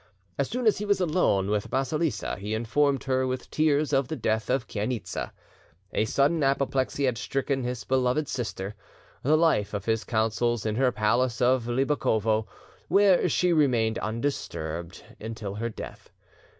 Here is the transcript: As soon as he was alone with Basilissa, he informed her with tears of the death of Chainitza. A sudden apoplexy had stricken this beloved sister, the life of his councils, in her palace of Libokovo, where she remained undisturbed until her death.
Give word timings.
As 0.39 0.49
soon 0.49 0.65
as 0.65 0.79
he 0.79 0.85
was 0.85 0.99
alone 0.99 1.47
with 1.51 1.69
Basilissa, 1.69 2.35
he 2.37 2.55
informed 2.55 3.03
her 3.03 3.27
with 3.27 3.51
tears 3.51 3.93
of 3.93 4.07
the 4.07 4.15
death 4.15 4.49
of 4.49 4.67
Chainitza. 4.67 5.31
A 5.93 6.05
sudden 6.05 6.41
apoplexy 6.41 7.05
had 7.05 7.19
stricken 7.19 7.61
this 7.61 7.83
beloved 7.83 8.27
sister, 8.27 8.73
the 9.21 9.37
life 9.37 9.75
of 9.75 9.85
his 9.85 10.03
councils, 10.03 10.65
in 10.65 10.75
her 10.77 10.91
palace 10.91 11.39
of 11.39 11.67
Libokovo, 11.67 12.47
where 12.87 13.29
she 13.29 13.53
remained 13.53 13.99
undisturbed 13.99 15.03
until 15.19 15.53
her 15.53 15.69
death. 15.69 16.09